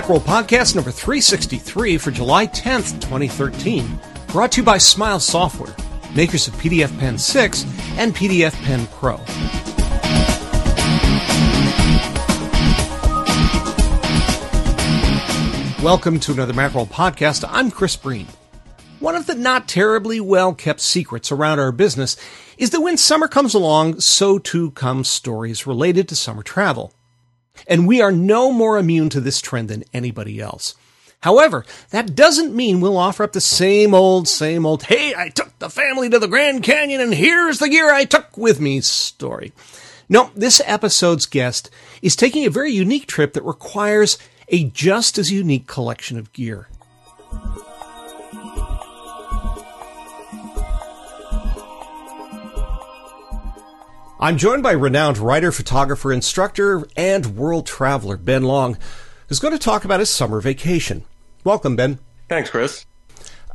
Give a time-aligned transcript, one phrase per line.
[0.00, 4.00] Macworld Podcast number 363 for July 10th, 2013.
[4.28, 5.76] Brought to you by Smile Software,
[6.14, 7.64] makers of PDF Pen 6
[7.98, 9.16] and PDF Pen Pro.
[15.84, 17.44] Welcome to another Macworld Podcast.
[17.46, 18.26] I'm Chris Breen.
[19.00, 22.16] One of the not terribly well kept secrets around our business
[22.56, 26.94] is that when summer comes along, so too come stories related to summer travel.
[27.66, 30.74] And we are no more immune to this trend than anybody else.
[31.22, 35.58] However, that doesn't mean we'll offer up the same old, same old, hey, I took
[35.58, 39.52] the family to the Grand Canyon and here's the gear I took with me story.
[40.08, 44.16] No, this episode's guest is taking a very unique trip that requires
[44.48, 46.68] a just as unique collection of gear.
[54.22, 58.76] I'm joined by renowned writer, photographer, instructor, and world traveler Ben Long,
[59.26, 61.04] who's going to talk about his summer vacation.
[61.42, 61.98] Welcome, Ben.
[62.28, 62.84] Thanks, Chris.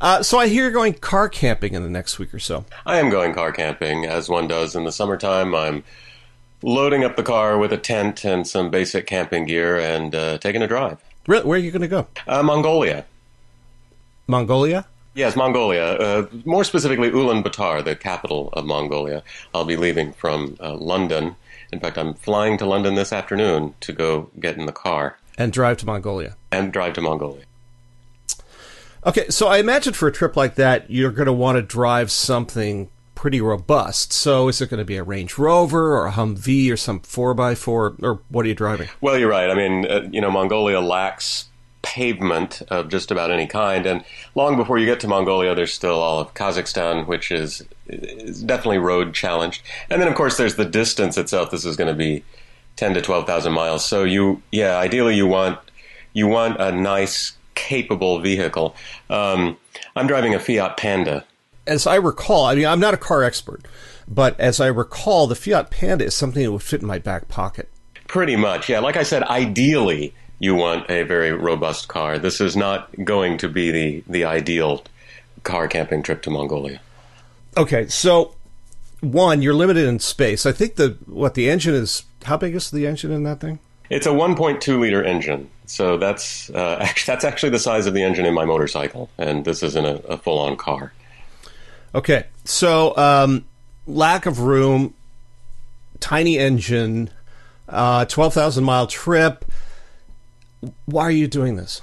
[0.00, 2.64] Uh, so I hear you're going car camping in the next week or so.
[2.84, 5.54] I am going car camping, as one does in the summertime.
[5.54, 5.84] I'm
[6.62, 10.62] loading up the car with a tent and some basic camping gear and uh, taking
[10.62, 10.98] a drive.
[11.28, 11.44] Really?
[11.44, 12.08] Where are you going to go?
[12.26, 13.06] Uh, Mongolia.
[14.26, 14.84] Mongolia?
[15.16, 15.82] Yes, Mongolia.
[15.94, 19.22] Uh, more specifically, Ulaanbaatar, the capital of Mongolia.
[19.54, 21.36] I'll be leaving from uh, London.
[21.72, 25.52] In fact, I'm flying to London this afternoon to go get in the car And
[25.52, 26.36] drive to Mongolia.
[26.52, 27.44] and drive to Mongolia.
[29.06, 32.10] Okay, so I imagine for a trip like that, you're going to want to drive
[32.10, 34.12] something pretty robust.
[34.12, 38.02] So is it going to be a Range Rover or a Humvee or some 4x4?
[38.02, 38.88] Or what are you driving?
[39.00, 39.48] Well, you're right.
[39.48, 41.46] I mean, uh, you know, Mongolia lacks
[41.86, 46.00] pavement of just about any kind, and long before you get to Mongolia, there's still
[46.00, 49.62] all of Kazakhstan, which is, is definitely road challenged.
[49.88, 51.52] And then, of course, there's the distance itself.
[51.52, 52.24] This is going to be
[52.74, 53.84] ten to twelve thousand miles.
[53.84, 55.60] So you, yeah, ideally you want
[56.12, 58.74] you want a nice, capable vehicle.
[59.08, 59.56] Um,
[59.94, 61.24] I'm driving a Fiat Panda.
[61.68, 63.64] As I recall, I mean, I'm not a car expert,
[64.08, 67.28] but as I recall, the Fiat Panda is something that would fit in my back
[67.28, 67.70] pocket.
[68.08, 68.80] Pretty much, yeah.
[68.80, 72.18] Like I said, ideally you want a very robust car.
[72.18, 74.84] This is not going to be the, the ideal
[75.42, 76.80] car camping trip to Mongolia.
[77.56, 78.34] Okay, so
[79.00, 80.46] one, you're limited in space.
[80.46, 82.04] I think the what the engine is.
[82.24, 83.60] How big is the engine in that thing?
[83.88, 88.02] It's a 1.2 liter engine, so that's uh, actually, that's actually the size of the
[88.02, 90.92] engine in my motorcycle, and this isn't a, a full on car.
[91.94, 93.44] Okay, so um,
[93.86, 94.92] lack of room,
[96.00, 97.10] tiny engine,
[97.68, 99.44] uh, twelve thousand mile trip.
[100.86, 101.82] Why are you doing this?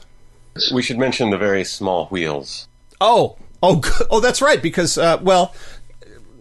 [0.73, 2.67] We should mention the very small wheels.
[3.01, 4.61] Oh, oh, oh, that's right.
[4.61, 5.53] Because uh, well,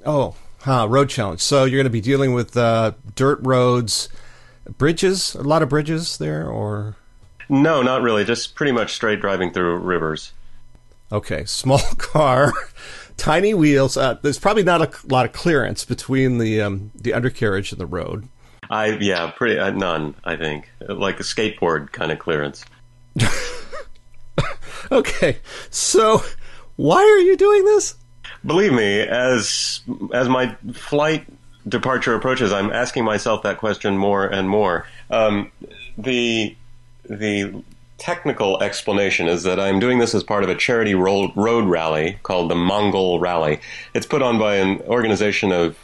[0.05, 1.41] oh, huh, road challenge.
[1.41, 4.09] So you're going to be dealing with uh, dirt roads,
[4.79, 6.97] bridges, a lot of bridges there, or
[7.49, 8.25] No, not really.
[8.25, 10.33] Just pretty much straight driving through rivers.
[11.11, 12.53] okay, small car,
[13.17, 13.97] tiny wheels.
[13.97, 17.87] Uh, there's probably not a lot of clearance between the um, the undercarriage and the
[17.87, 18.29] road.
[18.73, 20.15] I yeah, pretty uh, none.
[20.25, 22.65] I think like a skateboard kind of clearance.
[24.93, 25.39] Okay,
[25.71, 26.23] so
[26.77, 27.95] why are you doing this?
[28.45, 29.81] Believe me, as
[30.13, 31.27] as my flight
[31.67, 34.87] departure approaches, I'm asking myself that question more and more.
[35.11, 35.51] Um,
[35.97, 36.55] the
[37.09, 37.63] the
[37.97, 42.19] technical explanation is that I'm doing this as part of a charity road, road rally
[42.25, 43.61] called the Mongol Rally.
[43.95, 45.79] It's put on by an organization of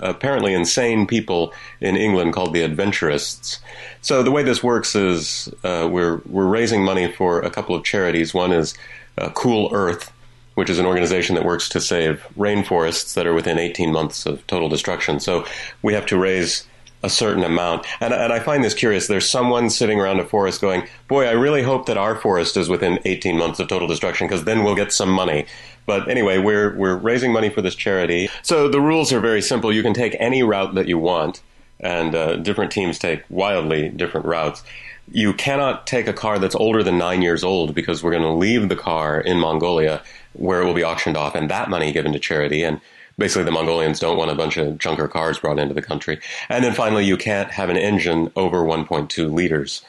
[0.00, 3.58] apparently insane people in England called the Adventurists.
[4.00, 7.84] So the way this works is uh, we're we're raising money for a couple of
[7.84, 8.34] charities.
[8.34, 8.74] One is
[9.18, 10.12] uh, Cool Earth,
[10.54, 14.46] which is an organization that works to save rainforests that are within 18 months of
[14.46, 15.20] total destruction.
[15.20, 15.46] So
[15.82, 16.66] we have to raise
[17.02, 17.86] a certain amount.
[18.00, 19.06] And, and I find this curious.
[19.06, 22.68] There's someone sitting around a forest going, Boy, I really hope that our forest is
[22.68, 25.46] within 18 months of total destruction because then we'll get some money.
[25.86, 28.28] But anyway, we're, we're raising money for this charity.
[28.42, 29.72] So the rules are very simple.
[29.72, 31.42] You can take any route that you want,
[31.80, 34.62] and uh, different teams take wildly different routes.
[35.10, 38.30] You cannot take a car that's older than nine years old because we're going to
[38.30, 40.02] leave the car in Mongolia
[40.34, 42.62] where it will be auctioned off and that money given to charity.
[42.62, 42.80] And
[43.18, 46.20] basically, the Mongolians don't want a bunch of junker cars brought into the country.
[46.48, 49.82] And then finally, you can't have an engine over 1.2 liters.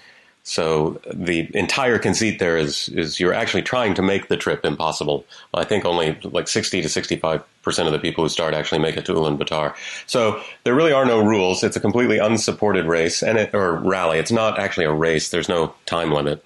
[0.44, 5.25] So the entire conceit there is is you're actually trying to make the trip impossible.
[5.54, 8.98] I think only like 60 to 65 percent of the people who start actually make
[8.98, 9.74] it to Ulaanbaatar.
[10.06, 11.64] So there really are no rules.
[11.64, 14.20] It's a completely unsupported race and it, or rally.
[14.20, 15.30] It's not actually a race.
[15.30, 16.46] There's no time limit.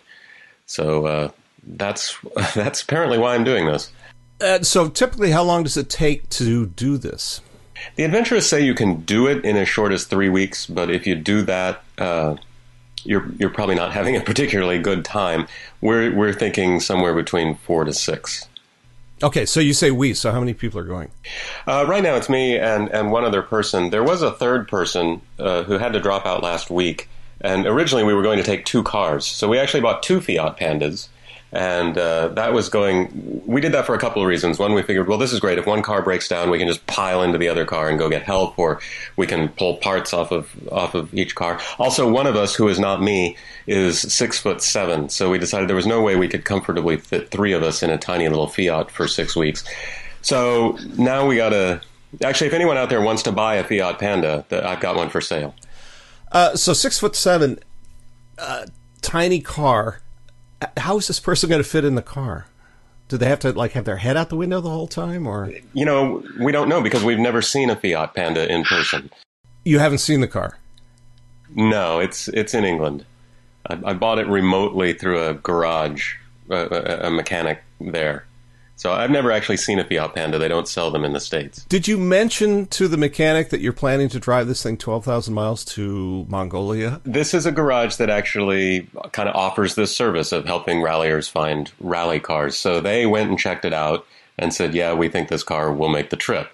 [0.68, 1.32] So uh,
[1.66, 2.16] that's
[2.54, 3.92] that's apparently why I'm doing this.
[4.40, 7.42] Uh, so typically, how long does it take to do this?
[7.96, 11.08] The Adventurists say you can do it in as short as three weeks, but if
[11.08, 12.36] you do that, uh,
[13.04, 15.48] you're you're probably not having a particularly good time.
[15.82, 18.48] We're we're thinking somewhere between four to six.
[19.24, 20.14] Okay, so you say we.
[20.14, 21.10] So how many people are going?
[21.66, 23.90] Uh, right now, it's me and and one other person.
[23.90, 27.10] There was a third person uh, who had to drop out last week,
[27.42, 29.26] and originally we were going to take two cars.
[29.26, 31.10] So we actually bought two Fiat Pandas
[31.52, 33.42] and uh, that was going.
[33.46, 34.60] We did that for a couple of reasons.
[34.60, 35.58] One, we figured, well, this is great.
[35.58, 38.10] If one car breaks down, we can just pile into the other car and go
[38.10, 38.82] get help, or
[39.16, 41.60] we can pull parts off of off of each car.
[41.80, 45.10] Also, one of us, who is not me, is six foot seven.
[45.10, 47.90] So we decided there was no way we could comfortably fit three of us in
[47.90, 49.64] a tiny little Fiat for six weeks.
[50.22, 51.82] So now we got to.
[52.24, 55.22] Actually, if anyone out there wants to buy a Fiat Panda, I've got one for
[55.22, 55.56] sale.
[56.32, 57.60] Uh, so six foot seven,
[58.38, 58.66] uh,
[59.02, 60.02] tiny car
[60.78, 62.48] how is this person going to fit in the car?
[63.08, 65.52] Do they have to like have their head out the window the whole time, or
[65.74, 69.10] you know, we don't know because we've never seen a Fiat Panda in person.
[69.64, 70.60] You haven't seen the car?
[71.56, 73.06] No, it's it's in England.
[73.70, 76.16] I, I bought it remotely through a garage,
[76.50, 78.27] a, a mechanic there.
[78.78, 80.38] So I've never actually seen a Fiat Panda.
[80.38, 81.66] They don't sell them in the States.
[81.66, 85.66] Did you mention to the mechanic that you're planning to drive this thing 12,000 miles
[85.66, 87.02] to Mongolia?
[87.04, 91.72] This is a garage that actually kind of offers this service of helping ralliers find
[91.80, 92.56] rally cars.
[92.56, 94.06] So they went and checked it out
[94.38, 96.52] and said, yeah, we think this car will make the trip.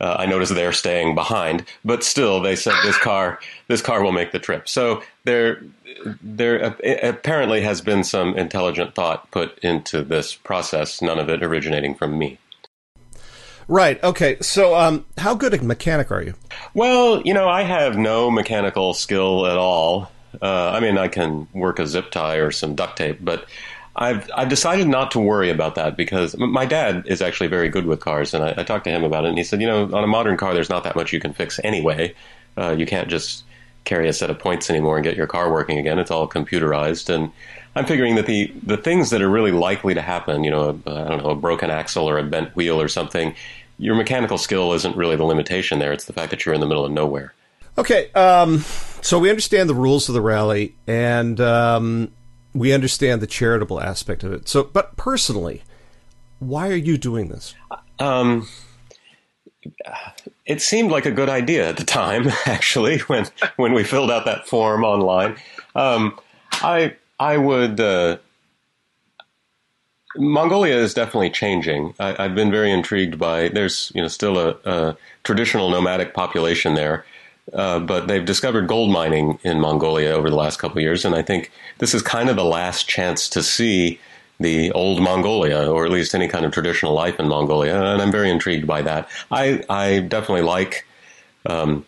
[0.00, 3.38] Uh, I noticed they're staying behind, but still, they said this car
[3.68, 4.68] this car will make the trip.
[4.68, 5.62] So there
[6.22, 11.02] there apparently has been some intelligent thought put into this process.
[11.02, 12.38] None of it originating from me.
[13.68, 14.02] Right.
[14.02, 14.36] Okay.
[14.40, 16.34] So, um, how good a mechanic are you?
[16.74, 20.10] Well, you know, I have no mechanical skill at all.
[20.40, 23.46] Uh, I mean, I can work a zip tie or some duct tape, but
[23.94, 27.86] I've I've decided not to worry about that because my dad is actually very good
[27.86, 29.84] with cars, and I, I, talked to him about it, and he said, you know,
[29.84, 32.14] on a modern car, there's not that much you can fix anyway.
[32.56, 33.44] Uh, you can't just
[33.84, 35.98] carry a set of points anymore and get your car working again.
[35.98, 37.32] It's all computerized, and
[37.74, 40.90] I'm figuring that the the things that are really likely to happen, you know, a,
[40.90, 43.34] I don't know, a broken axle or a bent wheel or something,
[43.78, 45.92] your mechanical skill isn't really the limitation there.
[45.92, 47.34] It's the fact that you're in the middle of nowhere.
[47.78, 48.58] Okay, um,
[49.00, 52.12] so we understand the rules of the rally, and um,
[52.52, 54.48] we understand the charitable aspect of it.
[54.48, 55.62] So, but personally,
[56.38, 57.54] why are you doing this?
[57.98, 58.46] Um,
[60.46, 63.26] it seemed like a good idea at the time, actually, when
[63.56, 65.36] when we filled out that form online.
[65.74, 66.18] Um,
[66.52, 67.80] I I would.
[67.80, 68.18] Uh,
[70.14, 71.94] Mongolia is definitely changing.
[71.98, 73.48] I, have been very intrigued by.
[73.48, 77.06] There's you know still a, a traditional nomadic population there,
[77.52, 81.14] uh, but they've discovered gold mining in Mongolia over the last couple of years, and
[81.14, 84.00] I think this is kind of the last chance to see
[84.42, 88.12] the old Mongolia, or at least any kind of traditional life in Mongolia, and I'm
[88.12, 89.08] very intrigued by that.
[89.30, 90.86] I, I definitely like
[91.46, 91.84] um,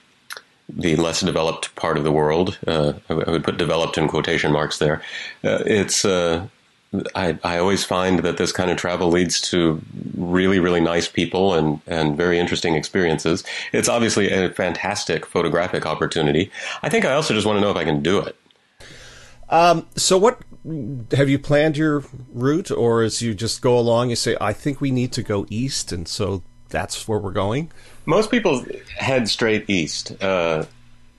[0.68, 2.58] the less developed part of the world.
[2.66, 5.02] Uh, I would put developed in quotation marks there.
[5.42, 6.48] Uh, it's uh,
[7.14, 9.80] I, I always find that this kind of travel leads to
[10.16, 13.44] really, really nice people and, and very interesting experiences.
[13.72, 16.50] It's obviously a fantastic photographic opportunity.
[16.82, 18.36] I think I also just want to know if I can do it.
[19.50, 20.40] Um, so, what
[21.12, 24.80] have you planned your route, or as you just go along, you say, I think
[24.80, 27.70] we need to go east, and so that's where we're going?
[28.06, 28.64] Most people
[28.96, 30.20] head straight east.
[30.22, 30.64] Uh,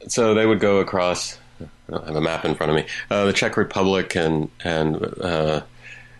[0.07, 1.39] so, they would go across
[1.91, 2.85] I have a map in front of me.
[3.09, 5.61] Uh, the Czech Republic and and uh,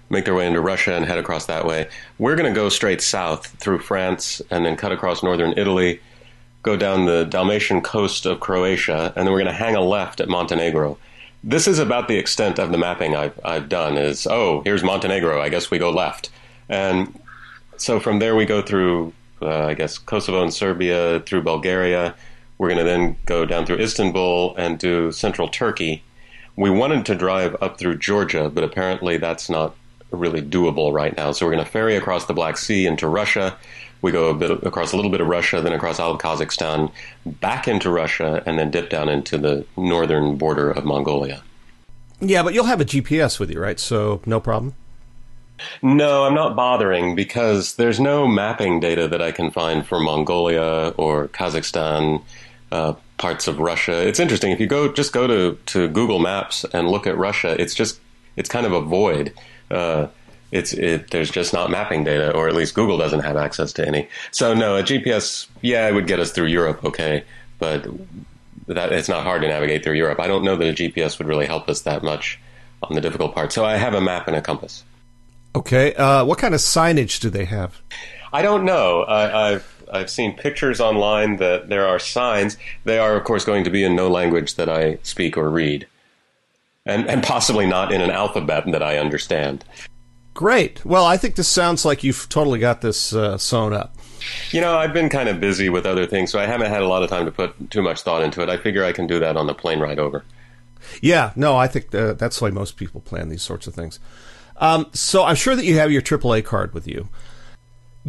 [0.10, 1.88] make their way into Russia and head across that way.
[2.20, 6.00] We're going to go straight south through France and then cut across northern Italy,
[6.62, 10.20] go down the Dalmatian coast of Croatia, and then we're going to hang a left
[10.20, 10.98] at Montenegro.
[11.48, 13.98] This is about the extent of the mapping I've, I've done.
[13.98, 15.42] Is oh, here's Montenegro.
[15.42, 16.30] I guess we go left,
[16.68, 17.20] and
[17.78, 22.16] so from there we go through, uh, I guess Kosovo and Serbia, through Bulgaria
[22.58, 26.04] we're going to then go down through Istanbul and do central Turkey.
[26.56, 29.75] We wanted to drive up through Georgia, but apparently that's not
[30.12, 31.31] really doable right now.
[31.31, 33.57] So we're going to ferry across the Black Sea into Russia.
[34.01, 36.91] We go a bit across a little bit of Russia, then across all of Kazakhstan,
[37.25, 41.41] back into Russia, and then dip down into the northern border of Mongolia.
[42.21, 43.79] Yeah, but you'll have a GPS with you, right?
[43.79, 44.75] So no problem.
[45.81, 50.93] No, I'm not bothering because there's no mapping data that I can find for Mongolia
[50.97, 52.21] or Kazakhstan
[52.71, 54.05] uh, parts of Russia.
[54.05, 57.59] It's interesting if you go just go to to Google Maps and look at Russia.
[57.59, 58.00] It's just
[58.35, 59.33] it's kind of a void.
[59.69, 60.07] Uh,
[60.51, 63.88] it's it, there's just not mapping data, or at least Google doesn't have access to
[63.88, 64.07] any.
[64.31, 67.24] So no, a GPS, yeah, it would get us through Europe, okay,
[67.60, 67.88] but
[68.67, 70.19] that it's not hard to navigate through Europe.
[70.19, 72.39] I don't know that a GPS would really help us that much
[72.84, 73.51] on the difficult part.
[73.51, 74.84] So I have a map and a compass.
[75.55, 77.81] Okay, uh, what kind of signage do they have?
[78.34, 79.03] I don't know.
[79.03, 82.57] I, I've I've seen pictures online that there are signs.
[82.84, 85.88] They are, of course, going to be in no language that I speak or read.
[86.86, 89.65] And, and possibly not in an alphabet that I understand.
[90.34, 90.84] Great.
[90.86, 93.96] Well, I think this sounds like you've totally got this uh, sewn up.
[94.51, 96.88] You know, I've been kind of busy with other things, so I haven't had a
[96.88, 98.50] lot of time to put too much thought into it.
[98.50, 100.25] I figure I can do that on the plane ride over.
[101.01, 104.00] Yeah, no, I think uh, that's the way most people plan these sorts of things.
[104.58, 107.10] Um, so I'm sure that you have your AAA card with you.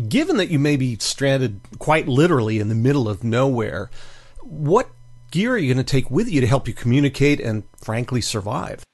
[0.08, 3.90] Given that you may be stranded quite literally in the middle of nowhere,
[4.42, 4.90] what
[5.30, 8.84] gear are you going to take with you to help you communicate and, frankly, survive?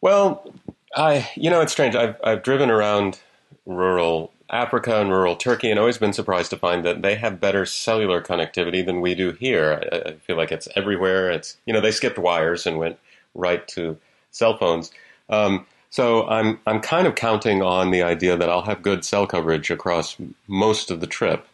[0.00, 0.52] Well,
[0.94, 1.94] I, you know, it's strange.
[1.94, 3.18] I've, I've driven around
[3.64, 7.66] rural Africa and rural Turkey and always been surprised to find that they have better
[7.66, 9.82] cellular connectivity than we do here.
[9.92, 11.30] I, I feel like it's everywhere.
[11.30, 12.98] It's, you know, they skipped wires and went
[13.34, 13.98] right to
[14.30, 14.92] cell phones.
[15.28, 19.26] Um, so I'm I'm kind of counting on the idea that I'll have good cell
[19.26, 20.16] coverage across
[20.46, 21.46] most of the trip.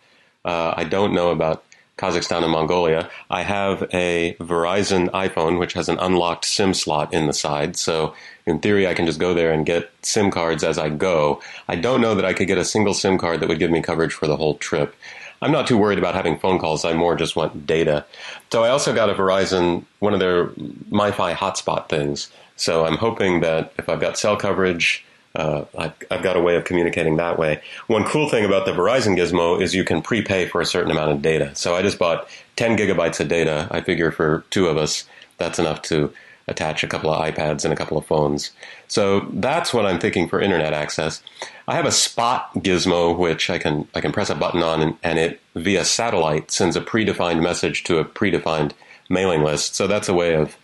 [0.45, 1.65] Uh, I don't know about
[2.03, 3.09] Kazakhstan and Mongolia.
[3.31, 8.13] I have a Verizon iPhone which has an unlocked SIM slot in the side, so
[8.45, 11.41] in theory I can just go there and get SIM cards as I go.
[11.69, 13.81] I don't know that I could get a single SIM card that would give me
[13.83, 14.97] coverage for the whole trip.
[15.43, 16.85] I'm not too worried about having phone calls.
[16.85, 18.05] I more just want data.
[18.51, 22.33] So I also got a Verizon, one of their MiFi hotspot things.
[22.57, 25.05] So I'm hoping that if I've got cell coverage,
[25.35, 27.63] uh, I've, I've, got a way of communicating that way.
[27.87, 31.13] One cool thing about the Verizon Gizmo is you can prepay for a certain amount
[31.13, 31.55] of data.
[31.55, 33.67] So I just bought 10 gigabytes of data.
[33.71, 35.05] I figure for two of us,
[35.39, 36.13] that's enough to
[36.49, 38.51] attach a couple of iPads and a couple of phones.
[38.89, 41.23] So that's what I'm thinking for internet access.
[41.67, 44.97] I have a spot gizmo which I can I can press a button on and,
[45.03, 48.73] and it via satellite sends a predefined message to a predefined
[49.09, 49.75] mailing list.
[49.75, 50.57] So that's a way of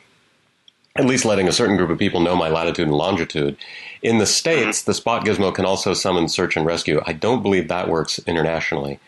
[0.99, 3.57] at least letting a certain group of people know my latitude and longitude.
[4.03, 4.31] In the mm-hmm.
[4.31, 7.01] States, the Spot Gizmo can also summon search and rescue.
[7.07, 8.99] I don't believe that works internationally.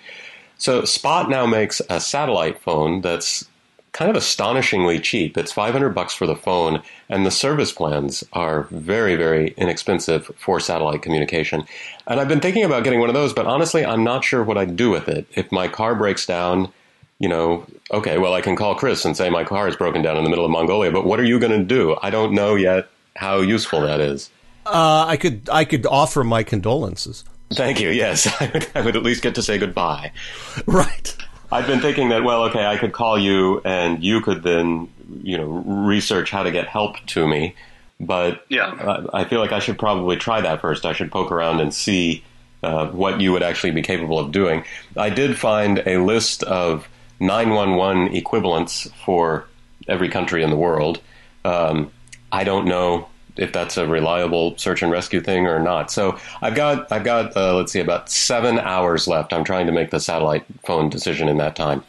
[0.57, 3.47] So Spot now makes a satellite phone that's
[3.93, 5.37] kind of astonishingly cheap.
[5.37, 10.61] It's 500 bucks for the phone, and the service plans are very, very inexpensive for
[10.61, 11.65] satellite communication.
[12.07, 14.59] And I've been thinking about getting one of those, but honestly, I'm not sure what
[14.59, 15.27] I'd do with it.
[15.35, 16.73] If my car breaks down,
[17.21, 20.17] you know, okay, well, I can call Chris and say my car is broken down
[20.17, 21.97] in the middle of Mongolia, but what are you going to do?
[22.03, 24.31] I don't know yet how useful that is.
[24.67, 27.25] Uh, I could I could offer my condolences.
[27.53, 27.91] Thank you.
[27.91, 30.13] Yes, I would, I would at least get to say goodbye.
[30.67, 31.17] Right.
[31.53, 34.89] I've been thinking that well, okay, I could call you and you could then
[35.23, 37.55] you know research how to get help to me,
[37.99, 40.87] but yeah, I feel like I should probably try that first.
[40.87, 42.25] I should poke around and see
[42.63, 44.65] uh, what you would actually be capable of doing.
[44.97, 46.89] I did find a list of
[47.21, 49.47] 911 equivalents for
[49.87, 51.01] every country in the world.
[51.45, 51.91] Um,
[52.33, 55.91] I don't know if that's a reliable search and rescue thing or not.
[55.91, 59.33] So I've got I've got uh, let's see about seven hours left.
[59.33, 61.85] I'm trying to make the satellite phone decision in that time.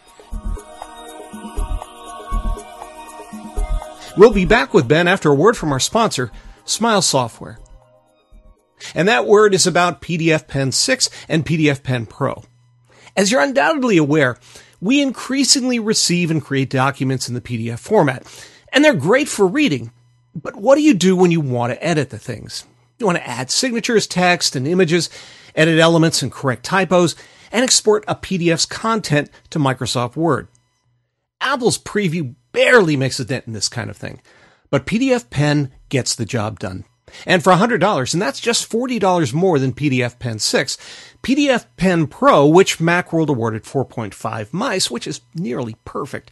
[4.18, 6.32] We'll be back with Ben after a word from our sponsor,
[6.66, 7.60] Smile Software.
[8.94, 12.44] And that word is about PDF Pen 6 and PDF Pen Pro.
[13.16, 14.38] As you're undoubtedly aware,
[14.82, 18.26] we increasingly receive and create documents in the PDF format,
[18.74, 19.92] and they're great for reading.
[20.36, 22.66] But what do you do when you want to edit the things?
[22.98, 25.10] You want to add signatures, text, and images,
[25.56, 27.16] edit elements and correct typos,
[27.52, 30.48] and export a PDF's content to Microsoft Word.
[31.40, 34.22] Apple's preview barely makes a dent in this kind of thing,
[34.70, 36.86] but PDF Pen gets the job done.
[37.26, 40.78] And for $100, and that's just $40 more than PDF Pen 6,
[41.24, 46.32] PDF Pen Pro, which Macworld awarded 4.5 mice, which is nearly perfect,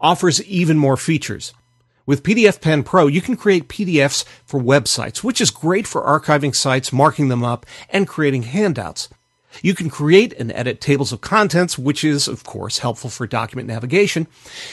[0.00, 1.52] offers even more features.
[2.06, 6.54] With PDF Pen Pro, you can create PDFs for websites, which is great for archiving
[6.54, 9.10] sites, marking them up, and creating handouts.
[9.62, 13.68] You can create and edit tables of contents, which is, of course, helpful for document
[13.68, 14.26] navigation.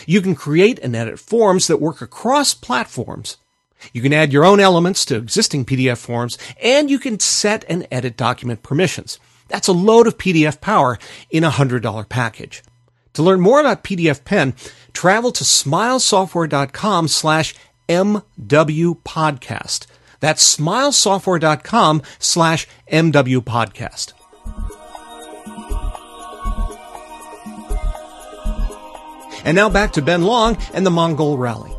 [0.05, 3.37] You can create and edit forms that work across platforms.
[3.93, 7.87] You can add your own elements to existing PDF forms, and you can set and
[7.91, 9.19] edit document permissions.
[9.47, 10.97] That's a load of PDF power
[11.29, 12.63] in a $100 package.
[13.13, 14.53] To learn more about PDF Pen,
[14.93, 17.55] travel to smilesoftware.com slash
[17.87, 19.85] MWPodcast.
[20.19, 24.13] That's smilesoftware.com slash MWPodcast.
[29.45, 31.74] And now back to Ben Long and the Mongol Rally.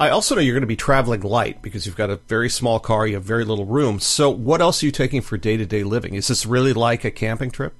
[0.00, 2.78] I also know you're going to be traveling light because you've got a very small
[2.78, 3.98] car, you have very little room.
[3.98, 6.14] So, what else are you taking for day to day living?
[6.14, 7.74] Is this really like a camping trip?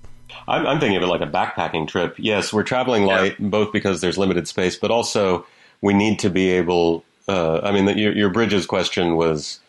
[0.49, 2.17] I'm, I'm, thinking of it like a backpacking trip.
[2.19, 5.47] Yes, we're traveling light, both because there's limited space, but also
[5.81, 7.05] we need to be able.
[7.29, 9.61] Uh, I mean, the, your, your, bridges question was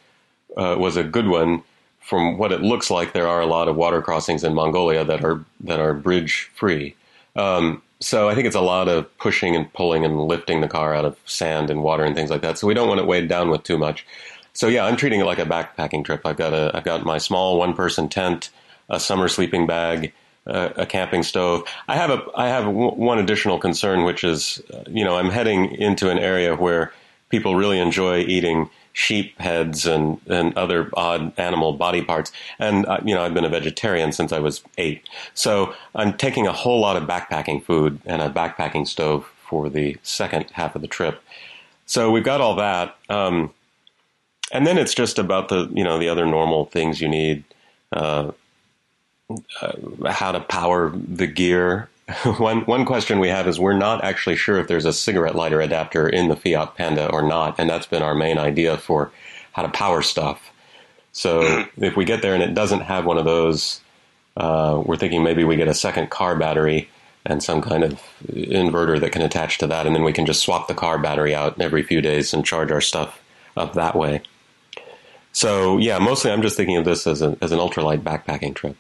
[0.57, 1.61] uh, was a good one.
[1.99, 5.23] From what it looks like, there are a lot of water crossings in Mongolia that
[5.23, 6.95] are that are bridge free.
[7.35, 10.93] Um, so I think it's a lot of pushing and pulling and lifting the car
[10.95, 12.57] out of sand and water and things like that.
[12.57, 14.05] So we don't want it weighed down with too much.
[14.53, 16.25] So yeah, I'm treating it like a backpacking trip.
[16.25, 18.49] I've got a I've got my small one person tent,
[18.89, 20.13] a summer sleeping bag,
[20.47, 21.63] uh, a camping stove.
[21.87, 25.29] I have a I have w- one additional concern, which is uh, you know I'm
[25.29, 26.93] heading into an area where
[27.29, 32.31] people really enjoy eating sheep heads and, and other odd animal body parts.
[32.57, 35.07] And, uh, you know, I've been a vegetarian since I was eight.
[35.33, 39.97] So I'm taking a whole lot of backpacking food and a backpacking stove for the
[40.03, 41.21] second half of the trip.
[41.85, 42.97] So we've got all that.
[43.09, 43.51] Um,
[44.51, 47.43] and then it's just about the, you know, the other normal things you need.
[47.91, 48.31] Uh,
[49.61, 51.87] uh, how to power the gear,
[52.37, 55.61] one one question we have is we're not actually sure if there's a cigarette lighter
[55.61, 59.11] adapter in the Fiat Panda or not, and that's been our main idea for
[59.51, 60.51] how to power stuff.
[61.11, 63.81] So if we get there and it doesn't have one of those,
[64.37, 66.89] uh, we're thinking maybe we get a second car battery
[67.25, 70.41] and some kind of inverter that can attach to that, and then we can just
[70.41, 73.21] swap the car battery out every few days and charge our stuff
[73.55, 74.21] up that way.
[75.31, 78.75] So yeah, mostly I'm just thinking of this as, a, as an ultralight backpacking trip.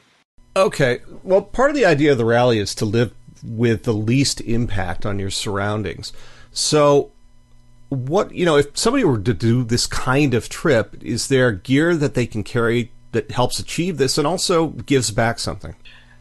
[0.55, 0.99] Okay.
[1.23, 5.05] Well, part of the idea of the rally is to live with the least impact
[5.05, 6.13] on your surroundings.
[6.51, 7.11] So,
[7.89, 11.95] what, you know, if somebody were to do this kind of trip, is there gear
[11.95, 15.75] that they can carry that helps achieve this and also gives back something?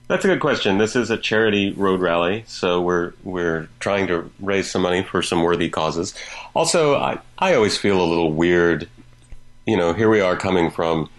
[0.09, 0.79] That's a good question.
[0.79, 5.23] This is a charity road rally, so we're we're trying to raise some money for
[5.23, 6.15] some worthy causes.
[6.55, 8.89] Also, I, I always feel a little weird.
[9.67, 11.11] You know, here we are coming from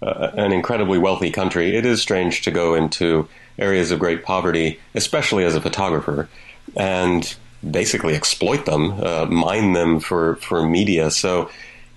[0.00, 1.76] uh, an incredibly wealthy country.
[1.76, 6.28] It is strange to go into areas of great poverty, especially as a photographer,
[6.76, 7.36] and
[7.68, 11.10] basically exploit them, uh, mine them for, for media.
[11.10, 11.50] So,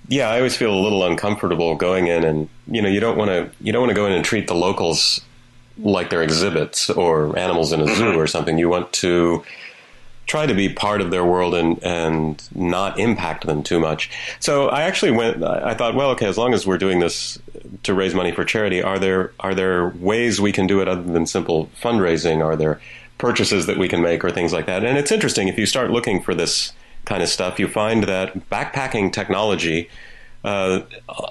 [0.08, 3.30] yeah, I always feel a little uncomfortable going in, and you know, you don't want
[3.30, 5.22] to you don't want to go in and treat the locals
[5.78, 8.58] like they're exhibits or animals in a zoo or something.
[8.58, 9.44] You want to
[10.32, 14.10] try to be part of their world and and not impact them too much.
[14.40, 15.44] So I actually went.
[15.44, 17.38] I thought, well, okay, as long as we're doing this
[17.84, 21.04] to raise money for charity, are there are there ways we can do it other
[21.04, 22.42] than simple fundraising?
[22.44, 22.80] Are there
[23.18, 24.86] purchases that we can make or things like that?
[24.86, 26.72] And it's interesting if you start looking for this
[27.04, 29.90] kind of stuff, you find that backpacking technology,
[30.46, 30.80] uh,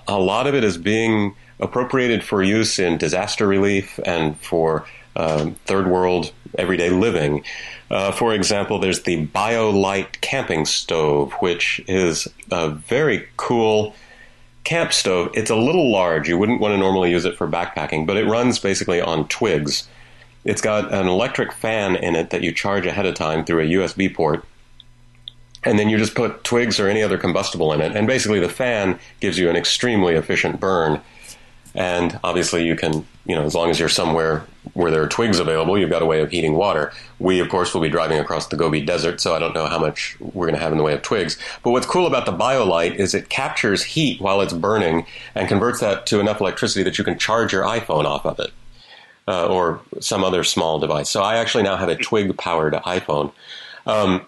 [0.07, 4.85] a lot of it is being appropriated for use in disaster relief and for
[5.17, 7.45] um, third world everyday living.
[7.91, 13.95] Uh, for example, there's the BioLite camping stove, which is a very cool
[14.65, 15.31] camp stove.
[15.35, 16.29] It's a little large.
[16.29, 19.89] You wouldn't want to normally use it for backpacking, but it runs basically on twigs.
[20.45, 23.69] It's got an electric fan in it that you charge ahead of time through a
[23.69, 24.45] USB port.
[25.63, 27.95] And then you just put twigs or any other combustible in it.
[27.95, 31.03] And basically, the fan gives you an extremely efficient burn
[31.75, 35.39] and obviously, you can, you know, as long as you're somewhere where there are twigs
[35.39, 36.93] available, you've got a way of heating water.
[37.19, 39.79] We, of course, will be driving across the Gobi Desert, so I don't know how
[39.79, 41.39] much we're going to have in the way of twigs.
[41.63, 45.81] But what's cool about the BioLite is it captures heat while it's burning and converts
[45.81, 48.51] that to enough electricity that you can charge your iPhone off of it.
[49.29, 51.09] Uh, or some other small device.
[51.09, 53.33] So I actually now have a twig powered iPhone.
[53.87, 54.27] Um,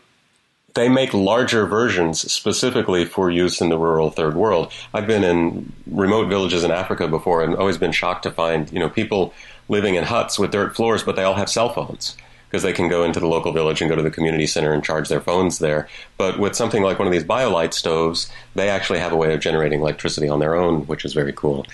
[0.74, 4.72] they make larger versions specifically for use in the rural third world.
[4.94, 8.78] I've been in remote villages in Africa before and always been shocked to find, you
[8.78, 9.34] know, people
[9.68, 12.16] living in huts with dirt floors, but they all have cell phones
[12.48, 14.84] because they can go into the local village and go to the community center and
[14.84, 15.88] charge their phones there.
[16.18, 19.40] But with something like one of these BioLite stoves, they actually have a way of
[19.40, 21.66] generating electricity on their own, which is very cool.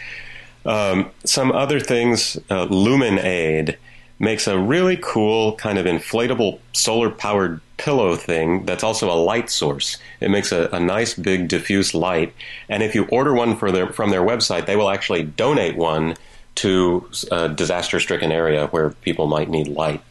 [0.65, 3.77] Um, some other things, uh, LuminAID
[4.21, 9.49] makes a really cool kind of inflatable solar powered pillow thing that's also a light
[9.49, 9.97] source.
[10.21, 12.35] It makes a, a nice big diffuse light.
[12.69, 16.15] And if you order one their, from their website, they will actually donate one
[16.57, 20.03] to uh, a disaster stricken area where people might need light.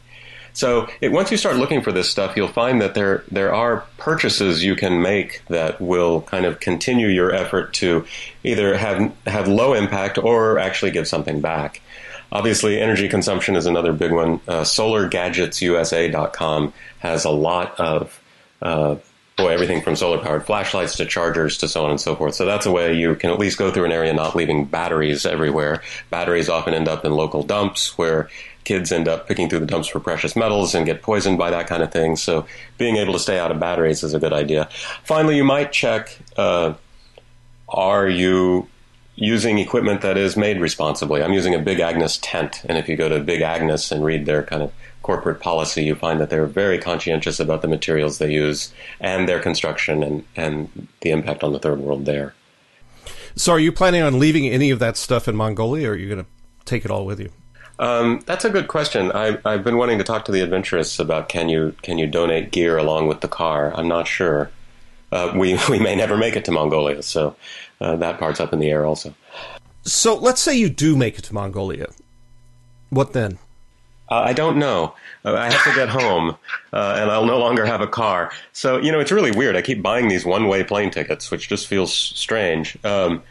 [0.53, 3.85] So it, once you start looking for this stuff, you'll find that there there are
[3.97, 8.07] purchases you can make that will kind of continue your effort to
[8.43, 11.81] either have have low impact or actually give something back.
[12.31, 14.39] Obviously, energy consumption is another big one.
[14.47, 18.21] Uh, SolarGadgetsUSA.com has a lot of
[18.61, 18.95] uh,
[19.37, 22.33] boy everything from solar powered flashlights to chargers to so on and so forth.
[22.33, 25.25] So that's a way you can at least go through an area not leaving batteries
[25.25, 25.83] everywhere.
[26.09, 28.29] Batteries often end up in local dumps where
[28.63, 31.67] kids end up picking through the dumps for precious metals and get poisoned by that
[31.67, 32.15] kind of thing.
[32.15, 34.67] So being able to stay out of batteries is a good idea.
[35.03, 36.17] Finally, you might check.
[36.35, 36.73] Uh,
[37.69, 38.67] are you
[39.17, 41.23] using equipment that is made responsibly.
[41.23, 44.27] I'm using a Big Agnes tent, and if you go to Big Agnes and read
[44.27, 48.31] their kind of corporate policy, you find that they're very conscientious about the materials they
[48.31, 52.35] use and their construction and, and the impact on the third world there.
[53.35, 56.09] So, are you planning on leaving any of that stuff in Mongolia, or are you
[56.09, 56.29] going to
[56.65, 57.31] take it all with you?
[57.79, 59.11] Um, that's a good question.
[59.11, 62.51] I, I've been wanting to talk to the Adventurists about can you can you donate
[62.51, 63.73] gear along with the car.
[63.75, 64.49] I'm not sure.
[65.11, 67.35] Uh, we we may never make it to Mongolia, so
[67.81, 69.13] uh, that part's up in the air also.
[69.83, 71.87] So let's say you do make it to Mongolia.
[72.89, 73.39] What then?
[74.09, 74.93] Uh, I don't know.
[75.25, 76.37] Uh, I have to get home,
[76.71, 78.31] uh, and I'll no longer have a car.
[78.53, 79.55] So you know, it's really weird.
[79.55, 82.77] I keep buying these one-way plane tickets, which just feels strange.
[82.85, 83.21] Um,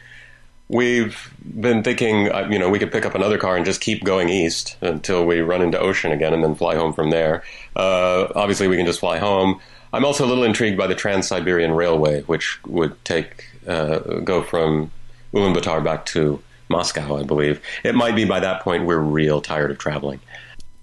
[0.69, 4.03] we've been thinking, uh, you know, we could pick up another car and just keep
[4.03, 7.43] going east until we run into ocean again, and then fly home from there.
[7.75, 9.59] Uh, obviously, we can just fly home.
[9.93, 14.91] I'm also a little intrigued by the Trans-Siberian Railway, which would take uh, go from
[15.33, 17.61] Ulaanbaatar back to Moscow, I believe.
[17.83, 20.19] It might be by that point we're real tired of traveling.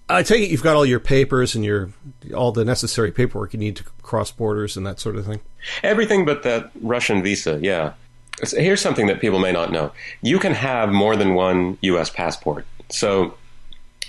[0.09, 1.91] I take it you've got all your papers and your
[2.35, 5.41] all the necessary paperwork you need to cross borders and that sort of thing.
[5.83, 7.95] Everything but that Russian visa, yeah.
[8.51, 9.93] Here's something that people may not know.
[10.21, 12.67] You can have more than one US passport.
[12.91, 13.35] So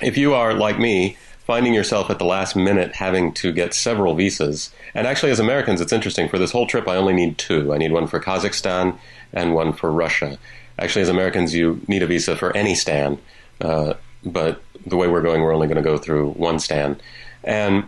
[0.01, 4.15] if you are like me, finding yourself at the last minute having to get several
[4.15, 7.73] visas, and actually as Americans it's interesting for this whole trip I only need two.
[7.73, 8.97] I need one for Kazakhstan
[9.31, 10.37] and one for Russia.
[10.77, 13.19] Actually as Americans you need a visa for any stan.
[13.61, 13.93] Uh,
[14.25, 16.99] but the way we're going, we're only going to go through one stan,
[17.43, 17.85] and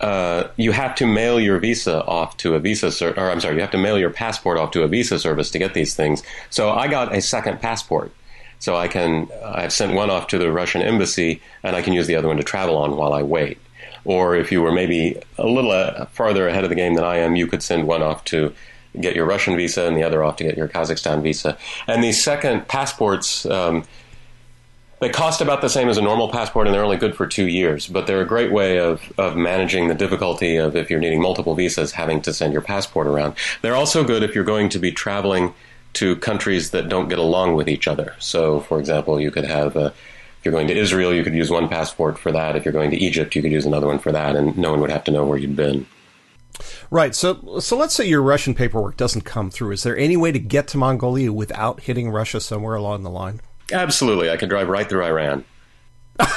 [0.00, 3.54] uh, you have to mail your visa off to a visa ser- or I'm sorry,
[3.54, 6.22] you have to mail your passport off to a visa service to get these things.
[6.50, 8.12] So I got a second passport.
[8.58, 12.06] So I can I've sent one off to the Russian embassy and I can use
[12.06, 13.58] the other one to travel on while I wait.
[14.04, 17.16] Or if you were maybe a little uh, farther ahead of the game than I
[17.16, 18.54] am, you could send one off to
[19.00, 21.58] get your Russian visa and the other off to get your Kazakhstan visa.
[21.86, 23.84] And these second passports um,
[25.00, 27.46] they cost about the same as a normal passport and they're only good for two
[27.46, 31.20] years, but they're a great way of, of managing the difficulty of if you're needing
[31.20, 33.34] multiple visas, having to send your passport around.
[33.60, 35.52] They're also good if you're going to be traveling
[35.96, 38.14] to countries that don't get along with each other.
[38.18, 41.50] So, for example, you could have a, if you're going to Israel, you could use
[41.50, 42.54] one passport for that.
[42.54, 44.80] If you're going to Egypt, you could use another one for that, and no one
[44.80, 45.86] would have to know where you'd been.
[46.90, 47.14] Right.
[47.14, 49.72] So, so let's say your Russian paperwork doesn't come through.
[49.72, 53.40] Is there any way to get to Mongolia without hitting Russia somewhere along the line?
[53.72, 55.44] Absolutely, I can drive right through Iran.
[56.20, 56.28] uh,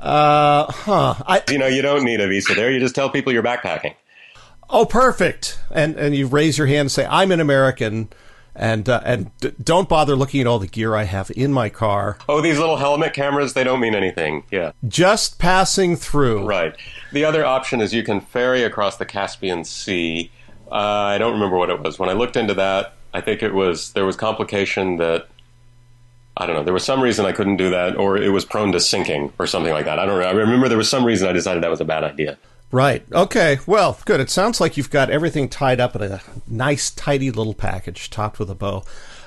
[0.00, 1.14] huh.
[1.26, 2.70] I, you know, you don't need a visa there.
[2.70, 3.94] You just tell people you're backpacking.
[4.68, 5.58] Oh, perfect.
[5.70, 8.08] And and you raise your hand and say, "I'm an American."
[8.58, 11.68] And uh, and d- don't bother looking at all the gear I have in my
[11.68, 12.16] car.
[12.26, 14.44] Oh, these little helmet cameras, they don't mean anything.
[14.50, 14.72] Yeah.
[14.88, 16.46] Just passing through.
[16.46, 16.74] Right.
[17.12, 20.30] The other option is you can ferry across the Caspian Sea.
[20.72, 21.98] Uh, I don't remember what it was.
[21.98, 25.28] When I looked into that, I think it was there was complication that
[26.38, 26.64] I don't know.
[26.64, 29.46] There was some reason I couldn't do that, or it was prone to sinking, or
[29.46, 29.98] something like that.
[29.98, 30.26] I don't know.
[30.26, 32.38] I remember there was some reason I decided that was a bad idea.
[32.70, 33.04] Right.
[33.12, 33.58] Okay.
[33.66, 34.20] Well, good.
[34.20, 38.38] It sounds like you've got everything tied up in a nice, tidy little package, topped
[38.38, 38.84] with a bow.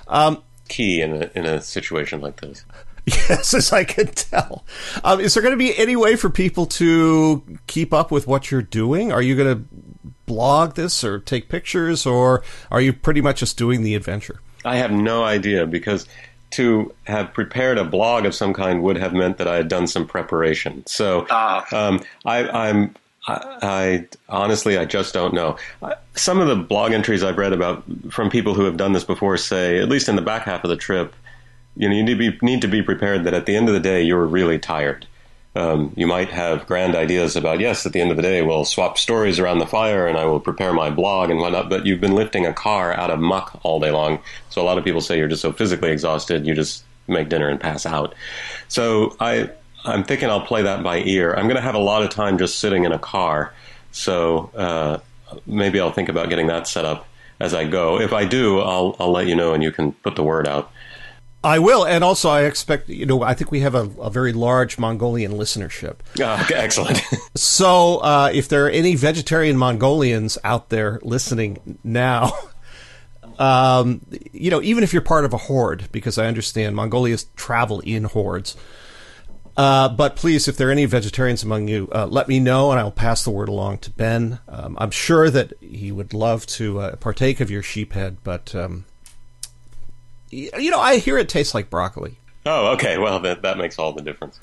[0.08, 2.66] Um, Key in a in a situation like this.
[3.06, 4.66] Yes, as I can tell.
[5.04, 8.52] Um, is there going to be any way for people to keep up with what
[8.52, 9.12] you're doing?
[9.12, 9.64] Are you going to
[10.28, 14.42] blog this or take pictures, or are you pretty much just doing the adventure?
[14.64, 16.06] I have no idea because
[16.52, 19.88] to have prepared a blog of some kind would have meant that I had done
[19.88, 20.84] some preparation.
[20.86, 21.66] So ah.
[21.76, 22.96] um, I, am
[23.30, 25.58] I, I, honestly I just don't know.
[26.16, 29.38] Some of the blog entries I've read about from people who have done this before
[29.38, 31.16] say, at least in the back half of the trip,
[31.76, 33.74] you know, you need to be, need to be prepared that at the end of
[33.74, 35.08] the day you're really tired
[35.56, 38.66] um, you might have grand ideas about, yes, at the end of the day, we'll
[38.66, 42.00] swap stories around the fire and I will prepare my blog and whatnot, but you've
[42.00, 44.20] been lifting a car out of muck all day long.
[44.50, 47.50] So a lot of people say you're just so physically exhausted, you just make dinner
[47.50, 48.14] and pass out.
[48.68, 49.50] So I,
[49.86, 51.34] I'm thinking I'll play that by ear.
[51.34, 53.54] I'm going to have a lot of time just sitting in a car.
[53.92, 55.00] So uh,
[55.46, 57.08] maybe I'll think about getting that set up
[57.40, 58.00] as I go.
[58.00, 60.72] If I do, I'll, I'll let you know and you can put the word out.
[61.42, 64.34] I will, and also I expect you know I think we have a, a very
[64.34, 65.96] large Mongolian listenership.
[66.20, 67.02] Uh, excellent.
[67.36, 72.34] so uh, if there are any vegetarian Mongolians out there listening now,
[73.40, 74.02] um,
[74.34, 78.04] you know even if you're part of a horde, because I understand Mongolians travel in
[78.04, 78.58] hordes.
[79.60, 82.80] Uh, but please, if there are any vegetarians among you, uh, let me know, and
[82.80, 84.40] I'll pass the word along to Ben.
[84.48, 88.86] Um, I'm sure that he would love to uh, partake of your sheephead, but um,
[90.30, 92.20] you know, I hear it tastes like broccoli.
[92.46, 92.98] Oh, okay.
[92.98, 94.40] Well, that that makes all the difference.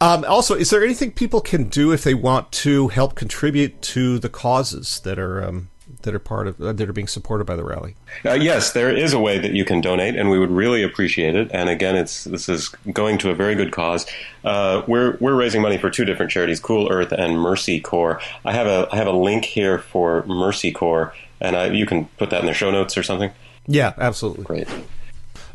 [0.00, 4.18] Um, also, is there anything people can do if they want to help contribute to
[4.18, 5.68] the causes that are um,
[6.02, 7.94] that are part of uh, that are being supported by the rally?
[8.24, 11.34] Uh, yes, there is a way that you can donate, and we would really appreciate
[11.34, 11.50] it.
[11.52, 14.06] And again, it's this is going to a very good cause.
[14.44, 18.20] Uh, we're we're raising money for two different charities, Cool Earth and Mercy Corps.
[18.44, 22.06] I have a I have a link here for Mercy Corps, and I, you can
[22.18, 23.30] put that in the show notes or something.
[23.66, 24.44] Yeah, absolutely.
[24.44, 24.68] Great.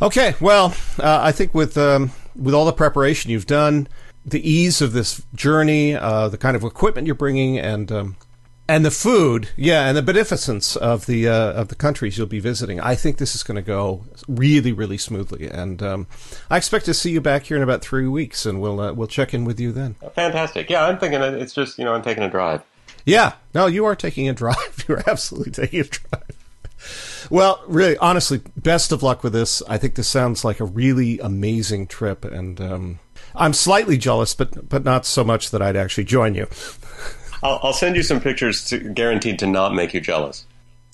[0.02, 3.88] Okay, well, uh, I think with um, with all the preparation you've done,
[4.26, 8.16] the ease of this journey, uh, the kind of equipment you're bringing, and um,
[8.72, 12.40] and the food, yeah, and the beneficence of the uh, of the countries you'll be
[12.40, 15.50] visiting, I think this is going to go really, really smoothly.
[15.50, 16.08] And um,
[16.50, 19.10] I expect to see you back here in about three weeks, and we'll uh, we'll
[19.10, 19.96] check in with you then.
[20.16, 20.70] Fantastic.
[20.70, 22.62] Yeah, I'm thinking it's just you know I'm taking a drive.
[23.06, 24.86] Yeah, no, you are taking a drive.
[24.88, 27.28] You're absolutely taking a drive.
[27.30, 29.62] Well, really, honestly, best of luck with this.
[29.68, 33.00] I think this sounds like a really amazing trip, and um,
[33.36, 36.48] I'm slightly jealous, but but not so much that I'd actually join you.
[37.44, 40.46] I'll, I'll send you some pictures to, guaranteed to not make you jealous.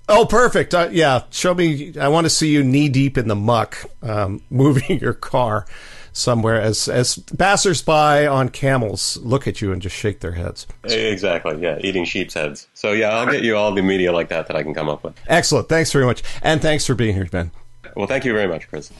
[0.10, 0.74] Oh, perfect.
[0.74, 1.98] Uh, yeah, show me.
[2.00, 5.66] I want to see you knee deep in the muck, um, moving your car
[6.14, 10.66] somewhere as as passersby on camels look at you and just shake their heads.
[10.84, 11.62] Exactly.
[11.62, 12.68] Yeah, eating sheep's heads.
[12.74, 15.04] So yeah, I'll get you all the media like that that I can come up
[15.04, 15.14] with.
[15.28, 15.70] Excellent.
[15.70, 17.52] Thanks very much, and thanks for being here, Ben.
[17.96, 18.92] Well, thank you very much, Chris.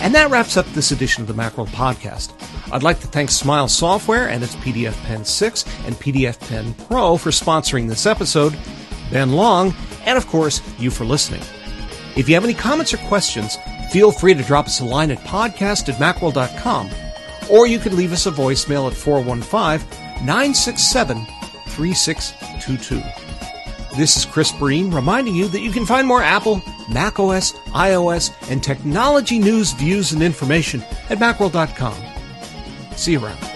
[0.00, 2.32] And that wraps up this edition of the Macworld Podcast.
[2.70, 7.16] I'd like to thank Smile Software and its PDF Pen 6 and PDF Pen Pro
[7.16, 8.56] for sponsoring this episode,
[9.10, 11.42] Ben Long, and of course, you for listening.
[12.16, 13.56] If you have any comments or questions,
[13.90, 16.90] feel free to drop us a line at podcast at macworld.com,
[17.50, 21.24] or you can leave us a voicemail at 415 967
[21.68, 23.02] 3622.
[23.96, 28.62] This is Chris Breen reminding you that you can find more Apple, macOS, iOS, and
[28.62, 32.07] technology news, views, and information at macworld.com.
[33.06, 33.47] Around.